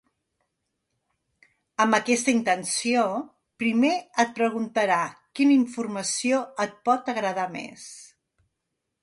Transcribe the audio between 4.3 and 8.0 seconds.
preguntarà quina informació et pot agradar més.